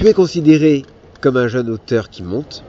Tu 0.00 0.06
es 0.06 0.14
considéré 0.14 0.86
comme 1.20 1.36
un 1.36 1.46
jeune 1.46 1.68
auteur 1.68 2.08
qui 2.08 2.22
monte. 2.22 2.64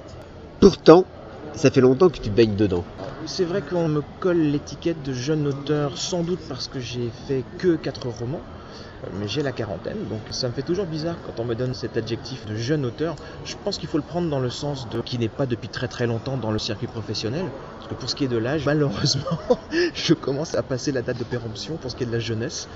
Pourtant, 0.59 1.05
ça 1.55 1.71
fait 1.71 1.79
longtemps 1.79 2.09
que 2.09 2.19
tu 2.19 2.29
baignes 2.29 2.57
dedans. 2.57 2.83
C'est 3.25 3.45
vrai 3.45 3.61
qu'on 3.61 3.87
me 3.87 4.01
colle 4.19 4.41
l'étiquette 4.41 5.01
de 5.01 5.13
jeune 5.13 5.47
auteur, 5.47 5.97
sans 5.97 6.23
doute 6.23 6.41
parce 6.49 6.67
que 6.67 6.81
j'ai 6.81 7.09
fait 7.09 7.45
que 7.57 7.77
4 7.77 8.09
romans, 8.09 8.41
mais 9.13 9.29
j'ai 9.29 9.43
la 9.43 9.53
quarantaine, 9.53 10.09
donc 10.09 10.19
ça 10.31 10.49
me 10.49 10.53
fait 10.53 10.61
toujours 10.61 10.85
bizarre 10.85 11.15
quand 11.25 11.41
on 11.41 11.45
me 11.45 11.55
donne 11.55 11.73
cet 11.73 11.95
adjectif 11.95 12.45
de 12.45 12.55
jeune 12.55 12.85
auteur. 12.85 13.15
Je 13.45 13.55
pense 13.63 13.77
qu'il 13.77 13.87
faut 13.87 13.97
le 13.97 14.03
prendre 14.03 14.29
dans 14.29 14.41
le 14.41 14.49
sens 14.49 14.89
de 14.89 14.99
qui 14.99 15.17
n'est 15.17 15.29
pas 15.29 15.45
depuis 15.45 15.69
très 15.69 15.87
très 15.87 16.07
longtemps 16.07 16.35
dans 16.35 16.51
le 16.51 16.59
circuit 16.59 16.87
professionnel, 16.87 17.45
parce 17.77 17.87
que 17.87 17.95
pour 17.95 18.09
ce 18.09 18.15
qui 18.15 18.25
est 18.25 18.27
de 18.27 18.37
l'âge, 18.37 18.65
malheureusement, 18.65 19.39
je 19.93 20.13
commence 20.13 20.53
à 20.53 20.63
passer 20.63 20.91
la 20.91 21.01
date 21.01 21.19
de 21.19 21.23
péremption 21.23 21.77
pour 21.77 21.91
ce 21.91 21.95
qui 21.95 22.03
est 22.03 22.07
de 22.07 22.11
la 22.11 22.19
jeunesse. 22.19 22.67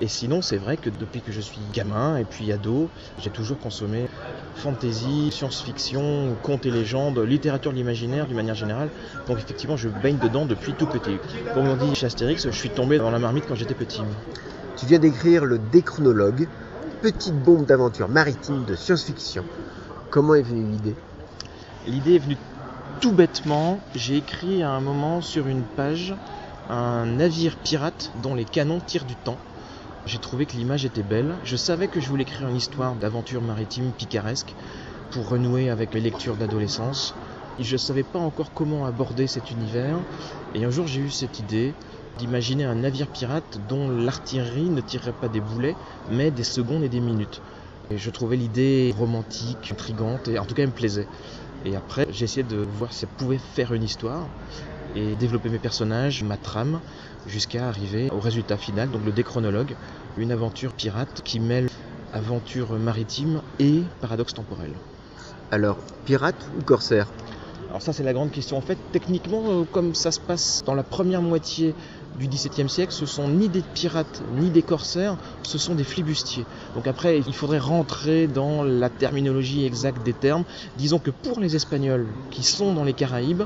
Et 0.00 0.08
sinon, 0.08 0.42
c'est 0.42 0.58
vrai 0.58 0.76
que 0.76 0.90
depuis 0.90 1.22
que 1.22 1.32
je 1.32 1.40
suis 1.40 1.60
gamin 1.72 2.18
et 2.18 2.24
puis 2.24 2.52
ado, 2.52 2.90
j'ai 3.18 3.30
toujours 3.30 3.58
consommé 3.58 4.08
fantasy, 4.56 5.30
science-fiction, 5.30 6.36
contes 6.42 6.66
et 6.66 6.70
légendes, 6.70 7.18
littérature 7.18 7.72
de 7.72 7.76
l'imaginaire 7.76 8.26
d'une 8.26 8.36
manière 8.36 8.54
générale. 8.54 8.90
Donc 9.26 9.38
effectivement, 9.38 9.76
je 9.76 9.88
baigne 9.88 10.18
dedans 10.18 10.44
depuis 10.44 10.74
tout 10.74 10.86
petit. 10.86 11.16
Comme 11.54 11.66
on 11.66 11.76
dit 11.76 11.94
chez 11.94 12.06
Astérix, 12.06 12.44
je 12.44 12.56
suis 12.56 12.70
tombé 12.70 12.98
dans 12.98 13.10
la 13.10 13.18
marmite 13.18 13.44
quand 13.48 13.54
j'étais 13.54 13.74
petit. 13.74 14.02
Tu 14.76 14.84
viens 14.84 14.98
d'écrire 14.98 15.46
le 15.46 15.58
Déchronologue, 15.58 16.46
petite 17.00 17.34
bombe 17.34 17.64
d'aventure 17.64 18.08
maritime 18.08 18.64
de 18.66 18.74
science-fiction. 18.74 19.44
Comment 20.10 20.34
est 20.34 20.42
venue 20.42 20.70
l'idée? 20.70 20.94
L'idée 21.86 22.16
est 22.16 22.18
venue 22.18 22.36
tout 23.00 23.12
bêtement. 23.12 23.80
J'ai 23.94 24.18
écrit 24.18 24.62
à 24.62 24.70
un 24.70 24.80
moment 24.80 25.22
sur 25.22 25.46
une 25.48 25.62
page 25.62 26.14
un 26.68 27.06
navire 27.06 27.56
pirate 27.56 28.10
dont 28.22 28.34
les 28.34 28.44
canons 28.44 28.80
tirent 28.80 29.04
du 29.04 29.16
temps. 29.16 29.38
J'ai 30.06 30.18
trouvé 30.18 30.46
que 30.46 30.52
l'image 30.52 30.84
était 30.84 31.02
belle. 31.02 31.34
Je 31.42 31.56
savais 31.56 31.88
que 31.88 31.98
je 31.98 32.08
voulais 32.08 32.22
écrire 32.22 32.48
une 32.48 32.56
histoire 32.56 32.94
d'aventure 32.94 33.42
maritime 33.42 33.90
picaresque 33.90 34.54
pour 35.10 35.28
renouer 35.28 35.68
avec 35.68 35.92
les 35.94 36.00
lectures 36.00 36.36
d'adolescence. 36.36 37.12
Je 37.58 37.72
ne 37.72 37.78
savais 37.78 38.04
pas 38.04 38.20
encore 38.20 38.52
comment 38.52 38.86
aborder 38.86 39.26
cet 39.26 39.50
univers. 39.50 39.98
Et 40.54 40.64
un 40.64 40.70
jour, 40.70 40.86
j'ai 40.86 41.00
eu 41.00 41.10
cette 41.10 41.40
idée 41.40 41.74
d'imaginer 42.18 42.62
un 42.62 42.76
navire 42.76 43.08
pirate 43.08 43.58
dont 43.68 43.90
l'artillerie 43.90 44.70
ne 44.70 44.80
tirerait 44.80 45.12
pas 45.12 45.28
des 45.28 45.40
boulets, 45.40 45.74
mais 46.08 46.30
des 46.30 46.44
secondes 46.44 46.84
et 46.84 46.88
des 46.88 47.00
minutes. 47.00 47.42
Et 47.90 47.98
je 47.98 48.10
trouvais 48.10 48.36
l'idée 48.36 48.94
romantique, 48.96 49.72
intrigante, 49.72 50.28
et 50.28 50.38
en 50.38 50.44
tout 50.44 50.54
cas, 50.54 50.62
elle 50.62 50.68
me 50.68 50.74
plaisait. 50.74 51.08
Et 51.64 51.74
après, 51.74 52.06
j'ai 52.10 52.26
essayé 52.26 52.44
de 52.44 52.56
voir 52.56 52.92
si 52.92 53.00
ça 53.00 53.06
pouvait 53.08 53.38
faire 53.38 53.74
une 53.74 53.82
histoire 53.82 54.28
et 54.94 55.16
développer 55.16 55.48
mes 55.48 55.58
personnages, 55.58 56.22
ma 56.22 56.36
trame, 56.36 56.80
jusqu'à 57.26 57.68
arriver 57.68 58.08
au 58.10 58.20
résultat 58.20 58.56
final, 58.56 58.90
donc 58.90 59.04
le 59.04 59.12
déchronologue, 59.12 59.76
une 60.16 60.32
aventure 60.32 60.72
pirate 60.72 61.22
qui 61.22 61.40
mêle 61.40 61.68
aventure 62.12 62.72
maritime 62.78 63.42
et 63.58 63.84
paradoxe 64.00 64.34
temporel. 64.34 64.74
Alors, 65.50 65.78
pirate 66.04 66.48
ou 66.58 66.62
corsaire? 66.62 67.12
Alors 67.68 67.82
ça 67.82 67.92
c'est 67.92 68.04
la 68.04 68.12
grande 68.12 68.30
question. 68.30 68.56
En 68.56 68.60
fait, 68.60 68.78
techniquement, 68.92 69.42
euh, 69.50 69.64
comme 69.64 69.94
ça 69.94 70.12
se 70.12 70.20
passe 70.20 70.62
dans 70.64 70.74
la 70.74 70.84
première 70.84 71.20
moitié 71.20 71.74
du 72.14 72.28
XVIIe 72.28 72.68
siècle, 72.68 72.92
ce 72.92 73.06
sont 73.06 73.28
ni 73.28 73.48
des 73.48 73.62
pirates 73.62 74.22
ni 74.30 74.50
des 74.50 74.62
corsaires, 74.62 75.16
ce 75.42 75.58
sont 75.58 75.74
des 75.74 75.82
flibustiers. 75.82 76.46
Donc 76.74 76.86
après, 76.86 77.18
il 77.18 77.34
faudrait 77.34 77.58
rentrer 77.58 78.28
dans 78.28 78.62
la 78.62 78.88
terminologie 78.88 79.64
exacte 79.64 80.02
des 80.02 80.14
termes. 80.14 80.44
Disons 80.76 81.00
que 81.00 81.10
pour 81.10 81.40
les 81.40 81.56
Espagnols 81.56 82.06
qui 82.30 82.44
sont 82.44 82.72
dans 82.72 82.84
les 82.84 82.94
Caraïbes, 82.94 83.42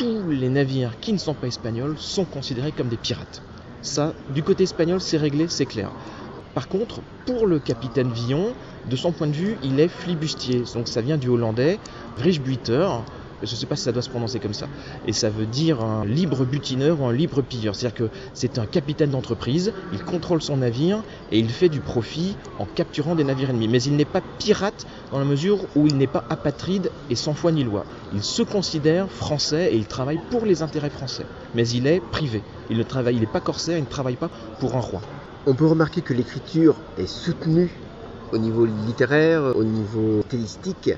tous 0.00 0.30
les 0.30 0.48
navires 0.48 0.98
qui 0.98 1.12
ne 1.12 1.18
sont 1.18 1.34
pas 1.34 1.46
espagnols 1.46 1.94
sont 1.98 2.24
considérés 2.24 2.72
comme 2.72 2.88
des 2.88 2.96
pirates. 2.96 3.42
Ça, 3.82 4.14
du 4.30 4.42
côté 4.42 4.62
espagnol, 4.62 4.98
c'est 4.98 5.18
réglé, 5.18 5.46
c'est 5.46 5.66
clair. 5.66 5.90
Par 6.54 6.68
contre, 6.68 7.02
pour 7.26 7.46
le 7.46 7.58
capitaine 7.58 8.08
Villon, 8.08 8.54
de 8.88 8.96
son 8.96 9.12
point 9.12 9.26
de 9.26 9.36
vue, 9.36 9.58
il 9.62 9.78
est 9.78 9.88
flibustier. 9.88 10.64
Donc 10.72 10.88
ça 10.88 11.02
vient 11.02 11.18
du 11.18 11.28
hollandais, 11.28 11.78
Vrijbuiter. 12.16 12.88
Je 13.42 13.54
ne 13.54 13.58
sais 13.58 13.66
pas 13.66 13.76
si 13.76 13.84
ça 13.84 13.92
doit 13.92 14.02
se 14.02 14.10
prononcer 14.10 14.38
comme 14.38 14.52
ça. 14.52 14.68
Et 15.06 15.12
ça 15.12 15.30
veut 15.30 15.46
dire 15.46 15.80
un 15.80 16.04
libre 16.04 16.44
butineur 16.44 17.00
ou 17.00 17.06
un 17.06 17.12
libre 17.12 17.40
pilleur. 17.42 17.74
C'est-à-dire 17.74 18.08
que 18.08 18.10
c'est 18.34 18.58
un 18.58 18.66
capitaine 18.66 19.10
d'entreprise, 19.10 19.72
il 19.92 20.02
contrôle 20.04 20.42
son 20.42 20.58
navire 20.58 21.02
et 21.30 21.38
il 21.38 21.50
fait 21.50 21.68
du 21.68 21.80
profit 21.80 22.36
en 22.58 22.66
capturant 22.66 23.14
des 23.14 23.24
navires 23.24 23.50
ennemis. 23.50 23.68
Mais 23.68 23.82
il 23.82 23.96
n'est 23.96 24.04
pas 24.04 24.20
pirate 24.38 24.86
dans 25.10 25.18
la 25.18 25.24
mesure 25.24 25.66
où 25.74 25.86
il 25.86 25.96
n'est 25.96 26.06
pas 26.06 26.24
apatride 26.28 26.90
et 27.08 27.14
sans 27.14 27.34
foi 27.34 27.50
ni 27.52 27.64
loi. 27.64 27.84
Il 28.12 28.22
se 28.22 28.42
considère 28.42 29.10
français 29.10 29.70
et 29.72 29.76
il 29.76 29.86
travaille 29.86 30.20
pour 30.30 30.44
les 30.44 30.62
intérêts 30.62 30.90
français. 30.90 31.24
Mais 31.54 31.66
il 31.68 31.86
est 31.86 32.00
privé. 32.00 32.42
Il 32.68 32.76
ne 32.76 32.82
travaille, 32.82 33.16
il 33.16 33.20
n'est 33.20 33.26
pas 33.26 33.40
corsaire, 33.40 33.78
il 33.78 33.84
ne 33.84 33.86
travaille 33.86 34.16
pas 34.16 34.30
pour 34.58 34.76
un 34.76 34.80
roi. 34.80 35.00
On 35.46 35.54
peut 35.54 35.66
remarquer 35.66 36.02
que 36.02 36.12
l'écriture 36.12 36.76
est 36.98 37.06
soutenue 37.06 37.70
au 38.32 38.38
niveau 38.38 38.66
littéraire, 38.66 39.56
au 39.56 39.64
niveau 39.64 40.20
stylistique, 40.28 40.90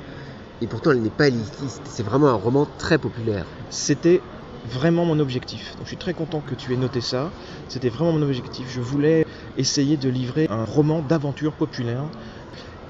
et 0.63 0.67
pourtant 0.69 0.93
elle 0.93 1.03
n'est 1.03 1.11
pas 1.11 1.29
élitiste. 1.29 1.83
C'est 1.87 2.05
vraiment 2.05 2.29
un 2.29 2.35
roman 2.35 2.67
très 2.79 2.99
populaire. 2.99 3.47
C'était 3.69 4.23
vraiment 4.65 5.05
mon 5.05 5.19
objectif. 5.19 5.75
Donc 5.77 5.87
je 5.87 5.89
suis 5.89 5.97
très 5.97 6.15
content 6.15 6.41
que 6.41 6.55
tu 6.55 6.73
aies 6.73 6.77
noté 6.77 7.01
ça. 7.01 7.33
C'était 7.69 7.89
vraiment 7.89 8.13
mon 8.13 8.23
objectif. 8.23 8.71
Je 8.71 8.81
voulais 8.81 9.27
essayer 9.59 9.97
de 9.97 10.09
livrer 10.09 10.47
un 10.49 10.65
roman 10.65 11.03
d'aventure 11.03 11.53
populaire 11.53 12.05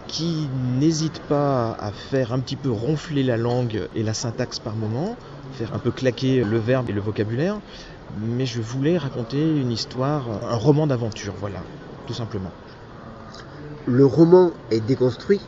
qui 0.06 0.50
n'hésite 0.78 1.20
pas 1.20 1.72
à 1.72 1.90
faire 1.90 2.34
un 2.34 2.40
petit 2.40 2.56
peu 2.56 2.70
ronfler 2.70 3.22
la 3.22 3.38
langue 3.38 3.88
et 3.94 4.02
la 4.02 4.12
syntaxe 4.12 4.58
par 4.58 4.76
moment, 4.76 5.16
faire 5.54 5.74
un 5.74 5.78
peu 5.78 5.90
claquer 5.90 6.44
le 6.44 6.58
verbe 6.58 6.90
et 6.90 6.92
le 6.92 7.00
vocabulaire, 7.00 7.58
mais 8.18 8.44
je 8.44 8.60
voulais 8.60 8.98
raconter 8.98 9.58
une 9.58 9.70
histoire, 9.70 10.24
un 10.44 10.56
roman 10.56 10.86
d'aventure, 10.86 11.32
voilà, 11.40 11.62
tout 12.06 12.12
simplement. 12.12 12.50
Le 13.86 14.04
roman 14.04 14.52
est 14.70 14.80
déconstruit, 14.80 15.40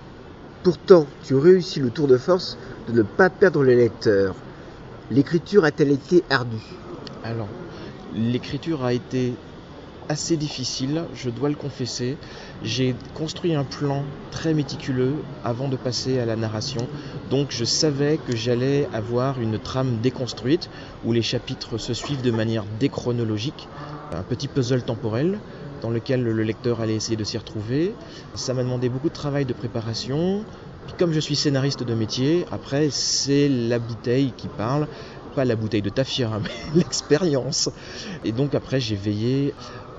pourtant 0.64 1.06
tu 1.22 1.34
réussis 1.34 1.78
le 1.78 1.90
tour 1.90 2.08
de 2.08 2.16
force 2.16 2.56
de 2.88 2.92
ne 2.92 3.02
pas 3.02 3.30
perdre 3.30 3.62
le 3.62 3.74
lecteur. 3.74 4.34
L'écriture 5.10 5.64
a-t-elle 5.64 5.92
été 5.92 6.24
ardue? 6.30 6.56
Alors, 7.22 7.48
l'écriture 8.16 8.82
a 8.82 8.94
été 8.94 9.34
assez 10.08 10.36
difficile, 10.36 11.02
je 11.14 11.28
dois 11.30 11.50
le 11.50 11.54
confesser. 11.54 12.16
J'ai 12.62 12.94
construit 13.14 13.54
un 13.54 13.64
plan 13.64 14.04
très 14.30 14.54
méticuleux 14.54 15.14
avant 15.44 15.68
de 15.68 15.76
passer 15.76 16.18
à 16.18 16.26
la 16.26 16.36
narration, 16.36 16.86
donc 17.30 17.48
je 17.50 17.64
savais 17.64 18.18
que 18.18 18.34
j'allais 18.34 18.88
avoir 18.92 19.40
une 19.40 19.58
trame 19.58 19.98
déconstruite 20.02 20.70
où 21.04 21.12
les 21.12 21.22
chapitres 21.22 21.78
se 21.78 21.92
suivent 21.92 22.22
de 22.22 22.30
manière 22.30 22.64
déchronologique, 22.80 23.68
un 24.12 24.22
petit 24.22 24.48
puzzle 24.48 24.82
temporel 24.82 25.38
dans 25.84 25.90
lequel 25.90 26.22
le 26.22 26.42
lecteur 26.42 26.80
allait 26.80 26.94
essayer 26.94 27.16
de 27.16 27.24
s'y 27.24 27.36
retrouver. 27.36 27.94
Ça 28.34 28.54
m'a 28.54 28.62
demandé 28.62 28.88
beaucoup 28.88 29.10
de 29.10 29.14
travail 29.14 29.44
de 29.44 29.52
préparation. 29.52 30.42
Puis 30.86 30.94
comme 30.98 31.12
je 31.12 31.20
suis 31.20 31.36
scénariste 31.36 31.82
de 31.82 31.92
métier, 31.92 32.46
après 32.50 32.88
c'est 32.88 33.50
la 33.50 33.78
bouteille 33.78 34.32
qui 34.34 34.48
parle, 34.48 34.88
pas 35.34 35.44
la 35.44 35.56
bouteille 35.56 35.82
de 35.82 35.90
tafia, 35.90 36.30
mais 36.42 36.48
l'expérience. 36.74 37.68
Et 38.24 38.32
donc 38.32 38.54
après 38.54 38.80
j'ai 38.80 38.96
veillé 38.96 39.52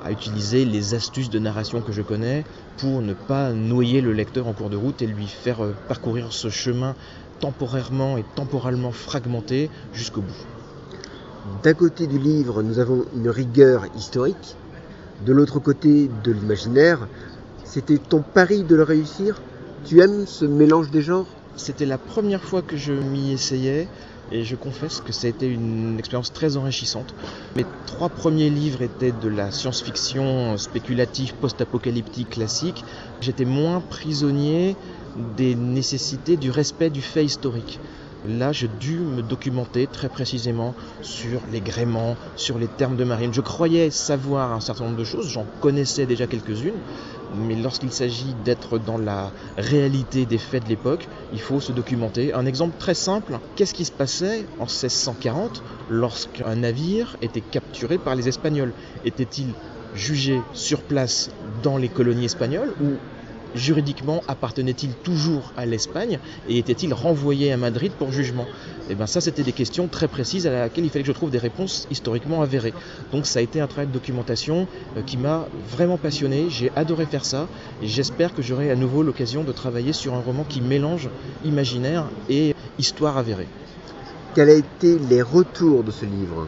à 0.03 0.11
utiliser 0.11 0.65
les 0.65 0.95
astuces 0.95 1.29
de 1.29 1.37
narration 1.37 1.81
que 1.81 1.91
je 1.91 2.01
connais 2.01 2.45
pour 2.77 3.03
ne 3.03 3.13
pas 3.13 3.51
noyer 3.51 4.01
le 4.01 4.11
lecteur 4.11 4.47
en 4.47 4.53
cours 4.53 4.71
de 4.71 4.77
route 4.77 5.03
et 5.03 5.07
lui 5.07 5.27
faire 5.27 5.63
euh, 5.63 5.75
parcourir 5.87 6.33
ce 6.33 6.49
chemin 6.49 6.95
temporairement 7.39 8.17
et 8.17 8.25
temporalement 8.35 8.91
fragmenté 8.91 9.69
jusqu'au 9.93 10.21
bout. 10.21 10.45
D'un 11.61 11.75
côté 11.75 12.07
du 12.07 12.17
livre, 12.17 12.63
nous 12.63 12.79
avons 12.79 13.05
une 13.15 13.29
rigueur 13.29 13.85
historique. 13.95 14.55
De 15.21 15.31
l'autre 15.31 15.59
côté 15.59 16.09
de 16.09 16.31
l'imaginaire, 16.31 17.07
c'était 17.63 17.97
ton 17.97 18.21
pari 18.21 18.63
de 18.63 18.75
le 18.75 18.83
réussir? 18.83 19.41
Tu 19.85 20.01
aimes 20.01 20.25
ce 20.25 20.43
mélange 20.43 20.91
des 20.91 21.01
genres? 21.01 21.27
C'était 21.55 21.85
la 21.85 21.97
première 21.97 22.43
fois 22.43 22.61
que 22.61 22.75
je 22.75 22.91
m'y 22.91 23.31
essayais 23.31 23.87
et 24.29 24.43
je 24.43 24.55
confesse 24.55 24.99
que 24.99 25.13
ça 25.13 25.27
a 25.27 25.29
été 25.29 25.47
une 25.47 25.97
expérience 25.97 26.33
très 26.33 26.57
enrichissante. 26.57 27.13
Mes 27.55 27.65
trois 27.85 28.09
premiers 28.09 28.49
livres 28.49 28.81
étaient 28.81 29.13
de 29.13 29.29
la 29.29 29.51
science-fiction 29.51 30.57
spéculative 30.57 31.33
post-apocalyptique 31.35 32.31
classique. 32.31 32.83
J'étais 33.21 33.45
moins 33.45 33.79
prisonnier 33.79 34.75
des 35.15 35.55
nécessités 35.55 36.35
du 36.35 36.51
respect 36.51 36.89
du 36.89 37.01
fait 37.01 37.23
historique. 37.23 37.79
Là, 38.27 38.51
j'ai 38.51 38.67
dû 38.67 38.99
me 38.99 39.21
documenter 39.21 39.87
très 39.87 40.09
précisément 40.09 40.73
sur 41.01 41.41
les 41.51 41.61
gréements, 41.61 42.15
sur 42.35 42.57
les 42.57 42.67
termes 42.67 42.97
de 42.97 43.03
marine. 43.03 43.33
Je 43.33 43.41
croyais 43.41 43.91
savoir 43.91 44.51
un 44.51 44.59
certain 44.59 44.85
nombre 44.85 44.97
de 44.97 45.03
choses, 45.03 45.29
j'en 45.29 45.45
connaissais 45.59 46.05
déjà 46.05 46.25
quelques-unes, 46.25 46.81
mais 47.29 47.55
lorsqu'il 47.55 47.91
s'agit 47.91 48.33
d'être 48.33 48.79
dans 48.79 48.97
la 48.97 49.31
réalité 49.57 50.25
des 50.25 50.37
faits 50.37 50.63
de 50.63 50.69
l'époque, 50.69 51.07
il 51.31 51.39
faut 51.39 51.61
se 51.61 51.71
documenter. 51.71 52.33
Un 52.33 52.45
exemple 52.45 52.75
très 52.79 52.95
simple, 52.95 53.39
qu'est-ce 53.55 53.73
qui 53.73 53.85
se 53.85 53.91
passait 53.91 54.47
en 54.57 54.63
1640 54.63 55.61
lorsqu'un 55.89 56.55
navire 56.55 57.15
était 57.21 57.41
capturé 57.41 57.97
par 57.97 58.15
les 58.15 58.27
Espagnols? 58.27 58.73
Était-il 59.03 59.53
jugé 59.93 60.41
sur 60.53 60.81
place 60.83 61.29
dans 61.63 61.77
les 61.77 61.89
colonies 61.89 62.25
espagnoles 62.25 62.73
ou 62.79 62.97
juridiquement 63.55 64.21
appartenait-il 64.27 64.93
toujours 65.03 65.53
à 65.57 65.65
l'Espagne 65.65 66.19
et 66.47 66.57
était-il 66.57 66.93
renvoyé 66.93 67.51
à 67.51 67.57
Madrid 67.57 67.91
pour 67.97 68.11
jugement? 68.11 68.45
Et 68.89 68.95
bien 68.95 69.07
ça 69.07 69.21
c'était 69.21 69.43
des 69.43 69.53
questions 69.53 69.87
très 69.87 70.07
précises 70.07 70.45
à 70.45 70.51
laquelle 70.51 70.85
il 70.85 70.89
fallait 70.89 71.03
que 71.03 71.07
je 71.07 71.13
trouve 71.13 71.31
des 71.31 71.39
réponses 71.39 71.87
historiquement 71.89 72.41
avérées. 72.41 72.73
Donc 73.11 73.25
ça 73.25 73.39
a 73.39 73.41
été 73.41 73.59
un 73.59 73.67
travail 73.67 73.87
de 73.87 73.93
documentation 73.93 74.67
euh, 74.97 75.01
qui 75.01 75.17
m'a 75.17 75.47
vraiment 75.71 75.97
passionné, 75.97 76.49
j'ai 76.49 76.71
adoré 76.75 77.05
faire 77.05 77.25
ça 77.25 77.47
et 77.81 77.87
j'espère 77.87 78.33
que 78.33 78.41
j'aurai 78.41 78.69
à 78.69 78.75
nouveau 78.75 79.01
l'occasion 79.01 79.43
de 79.43 79.51
travailler 79.51 79.93
sur 79.93 80.13
un 80.13 80.19
roman 80.19 80.43
qui 80.43 80.61
mélange 80.61 81.09
imaginaire 81.43 82.05
et 82.29 82.53
histoire 82.77 83.17
avérée. 83.17 83.47
Quels 84.35 84.49
ont 84.49 84.59
été 84.59 84.99
les 85.09 85.21
retours 85.21 85.83
de 85.83 85.91
ce 85.91 86.05
livre? 86.05 86.47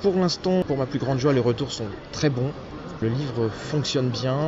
Pour 0.00 0.16
l'instant, 0.16 0.62
pour 0.66 0.76
ma 0.76 0.86
plus 0.86 0.98
grande 0.98 1.18
joie, 1.18 1.32
les 1.32 1.40
retours 1.40 1.72
sont 1.72 1.86
très 2.12 2.30
bons. 2.30 2.52
Le 3.04 3.10
livre 3.10 3.50
fonctionne 3.50 4.08
bien. 4.08 4.38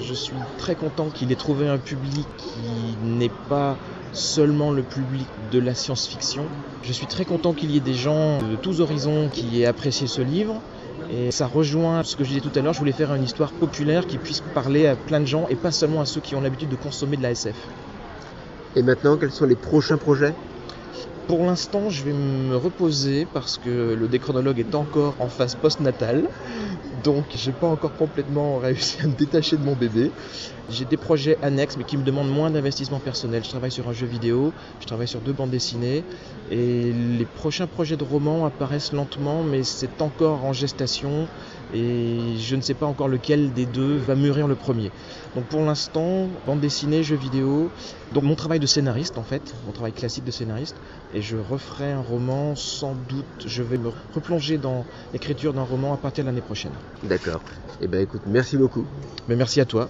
Je 0.00 0.14
suis 0.14 0.36
très 0.56 0.76
content 0.76 1.10
qu'il 1.10 1.32
ait 1.32 1.34
trouvé 1.34 1.66
un 1.66 1.78
public 1.78 2.28
qui 2.36 2.96
n'est 3.02 3.32
pas 3.48 3.76
seulement 4.12 4.70
le 4.70 4.84
public 4.84 5.26
de 5.50 5.58
la 5.58 5.74
science-fiction. 5.74 6.44
Je 6.84 6.92
suis 6.92 7.06
très 7.06 7.24
content 7.24 7.54
qu'il 7.54 7.72
y 7.72 7.76
ait 7.76 7.80
des 7.80 7.94
gens 7.94 8.38
de 8.38 8.54
tous 8.54 8.80
horizons 8.80 9.28
qui 9.32 9.60
aient 9.60 9.66
apprécié 9.66 10.06
ce 10.06 10.22
livre. 10.22 10.62
Et 11.10 11.32
ça 11.32 11.48
rejoint 11.48 12.04
ce 12.04 12.14
que 12.14 12.22
je 12.22 12.28
disais 12.28 12.40
tout 12.40 12.56
à 12.56 12.62
l'heure, 12.62 12.72
je 12.72 12.78
voulais 12.78 12.92
faire 12.92 13.12
une 13.14 13.24
histoire 13.24 13.50
populaire 13.50 14.06
qui 14.06 14.18
puisse 14.18 14.42
parler 14.54 14.86
à 14.86 14.94
plein 14.94 15.18
de 15.18 15.26
gens 15.26 15.48
et 15.50 15.56
pas 15.56 15.72
seulement 15.72 16.00
à 16.00 16.04
ceux 16.04 16.20
qui 16.20 16.36
ont 16.36 16.40
l'habitude 16.40 16.68
de 16.68 16.76
consommer 16.76 17.16
de 17.16 17.22
la 17.22 17.32
SF. 17.32 17.56
Et 18.76 18.82
maintenant, 18.84 19.16
quels 19.16 19.32
sont 19.32 19.46
les 19.46 19.56
prochains 19.56 19.96
projets? 19.96 20.34
Pour 21.26 21.44
l'instant, 21.44 21.90
je 21.90 22.04
vais 22.04 22.12
me 22.12 22.56
reposer 22.56 23.26
parce 23.34 23.58
que 23.58 23.92
le 23.92 24.08
déchronologue 24.08 24.60
est 24.60 24.74
encore 24.74 25.16
en 25.18 25.28
phase 25.28 25.56
postnatale. 25.56 26.28
Donc, 27.04 27.26
j'ai 27.34 27.52
pas 27.52 27.68
encore 27.68 27.94
complètement 27.94 28.58
réussi 28.58 29.00
à 29.02 29.06
me 29.06 29.14
détacher 29.14 29.56
de 29.56 29.64
mon 29.64 29.76
bébé. 29.76 30.10
J'ai 30.68 30.84
des 30.84 30.96
projets 30.96 31.38
annexes 31.42 31.76
mais 31.76 31.84
qui 31.84 31.96
me 31.96 32.02
demandent 32.02 32.30
moins 32.30 32.50
d'investissement 32.50 33.00
personnel. 33.00 33.42
Je 33.44 33.48
travaille 33.48 33.70
sur 33.70 33.88
un 33.88 33.92
jeu 33.92 34.06
vidéo, 34.06 34.52
je 34.80 34.86
travaille 34.86 35.08
sur 35.08 35.20
deux 35.20 35.32
bandes 35.32 35.50
dessinées 35.50 36.04
et 36.50 36.92
les 36.92 37.24
prochains 37.24 37.66
projets 37.66 37.96
de 37.96 38.04
romans 38.04 38.44
apparaissent 38.44 38.92
lentement 38.92 39.42
mais 39.42 39.64
c'est 39.64 40.02
encore 40.02 40.44
en 40.44 40.52
gestation 40.52 41.28
et 41.72 42.36
je 42.38 42.56
ne 42.56 42.60
sais 42.60 42.74
pas 42.74 42.86
encore 42.86 43.08
lequel 43.08 43.52
des 43.52 43.66
deux 43.66 43.96
va 43.96 44.14
mûrir 44.14 44.46
le 44.48 44.56
premier. 44.56 44.90
Donc 45.34 45.46
pour 45.46 45.62
l'instant, 45.62 46.28
bande 46.46 46.60
dessinée, 46.60 47.02
jeux 47.02 47.16
vidéo, 47.16 47.70
donc 48.12 48.24
mon 48.24 48.34
travail 48.34 48.58
de 48.58 48.66
scénariste 48.66 49.18
en 49.18 49.22
fait, 49.22 49.54
mon 49.66 49.72
travail 49.72 49.92
classique 49.92 50.24
de 50.24 50.30
scénariste, 50.30 50.76
et 51.12 51.22
je 51.22 51.36
referai 51.36 51.92
un 51.92 52.00
roman 52.00 52.54
sans 52.56 52.94
doute, 52.94 53.26
je 53.46 53.62
vais 53.62 53.78
me 53.78 53.90
replonger 54.14 54.58
dans 54.58 54.84
l'écriture 55.12 55.52
d'un 55.52 55.62
roman 55.62 55.92
à 55.92 55.98
partir 55.98 56.24
de 56.24 56.28
l'année 56.28 56.40
prochaine. 56.40 56.72
D'accord. 57.02 57.42
Eh 57.80 57.86
bien 57.86 58.00
écoute, 58.00 58.22
merci 58.26 58.56
beaucoup. 58.56 58.84
Mais 59.28 59.36
merci 59.36 59.60
à 59.60 59.64
toi. 59.64 59.86